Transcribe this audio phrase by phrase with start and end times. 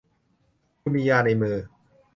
[0.81, 1.57] คุณมียาอยู่ในมือ